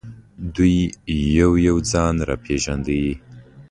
دوی 0.55 0.75
یو 1.37 1.51
یو 1.67 1.77
ځان 1.91 2.15
را 2.27 2.35
پېژانده. 2.43 2.99